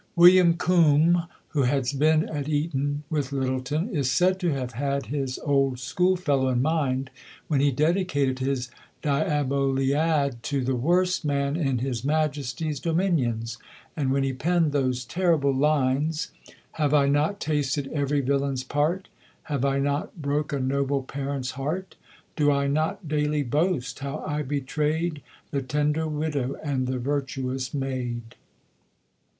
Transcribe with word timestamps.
William 0.15 0.55
Coombe, 0.55 1.27
who 1.49 1.61
had 1.61 1.87
been 1.99 2.27
at 2.27 2.49
Eton 2.49 3.03
with 3.11 3.31
Lyttelton, 3.31 3.87
is 3.95 4.09
said 4.11 4.39
to 4.39 4.51
have 4.51 4.71
had 4.71 5.05
his 5.05 5.37
old 5.43 5.77
schoolfellow 5.77 6.49
in 6.49 6.59
mind 6.59 7.11
when 7.47 7.59
he 7.61 7.69
dedicated 7.71 8.39
his 8.39 8.71
Diaboliad 9.03 10.41
"to 10.41 10.63
the 10.63 10.73
worst 10.75 11.23
man 11.23 11.55
in 11.55 11.77
His 11.77 12.03
Majesty's 12.03 12.79
Dominions," 12.79 13.59
and 13.95 14.11
when 14.11 14.23
he 14.23 14.33
penned 14.33 14.71
those 14.71 15.05
terrible 15.05 15.53
lines: 15.53 16.31
"Have 16.71 16.95
I 16.95 17.07
not 17.07 17.39
tasted 17.39 17.85
every 17.93 18.21
villain's 18.21 18.63
part? 18.63 19.07
Have 19.43 19.63
I 19.63 19.77
not 19.77 20.19
broke 20.19 20.51
a 20.51 20.59
noble 20.59 21.03
parent's 21.03 21.51
heart? 21.51 21.95
Do 22.35 22.49
I 22.49 22.65
not 22.65 23.07
daily 23.07 23.43
boast 23.43 23.99
how 23.99 24.23
I 24.25 24.41
betrayed 24.41 25.21
The 25.51 25.61
tender 25.61 26.07
widow 26.07 26.55
and 26.63 26.87
the 26.87 26.97
virtuous 26.97 27.71
maid?" 27.71 28.33